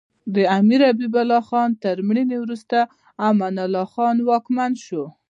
[0.35, 2.77] د امیر حبیب الله خان تر مړینې وروسته
[3.29, 5.03] امان الله خان واکمن شو.